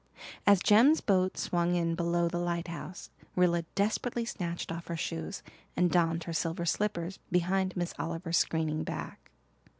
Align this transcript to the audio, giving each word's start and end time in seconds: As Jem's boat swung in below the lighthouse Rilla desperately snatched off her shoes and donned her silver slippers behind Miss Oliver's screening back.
As 0.47 0.63
Jem's 0.63 0.99
boat 0.99 1.37
swung 1.37 1.75
in 1.75 1.93
below 1.93 2.27
the 2.27 2.39
lighthouse 2.39 3.11
Rilla 3.35 3.65
desperately 3.75 4.25
snatched 4.25 4.71
off 4.71 4.87
her 4.87 4.97
shoes 4.97 5.43
and 5.77 5.91
donned 5.91 6.23
her 6.23 6.33
silver 6.33 6.65
slippers 6.65 7.19
behind 7.29 7.77
Miss 7.77 7.93
Oliver's 7.99 8.37
screening 8.37 8.83
back. 8.83 9.29